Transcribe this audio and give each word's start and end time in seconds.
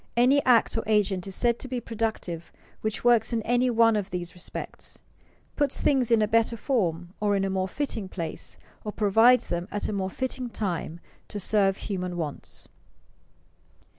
Any 0.17 0.43
act 0.45 0.75
or 0.77 0.83
agent 0.87 1.27
is 1.27 1.35
said 1.35 1.59
to 1.59 1.67
be 1.67 1.79
productive 1.79 2.51
which 2.81 3.03
works 3.03 3.33
in 3.33 3.43
any 3.43 3.69
one 3.69 3.95
of 3.95 4.09
these 4.09 4.33
respects: 4.33 4.97
puts 5.55 5.79
things 5.79 6.09
in 6.09 6.25
better 6.27 6.57
form, 6.57 7.13
or 7.19 7.35
in 7.35 7.45
a 7.45 7.51
more 7.51 7.67
fitting 7.67 8.09
place, 8.09 8.57
or 8.83 8.91
provides 8.91 9.45
them 9.49 9.67
at 9.69 9.87
a 9.89 9.93
more 9.93 10.09
fitting 10.09 10.49
time 10.49 10.99
to 11.27 11.39
serve 11.39 11.77
human 11.77 12.17
wants. 12.17 12.67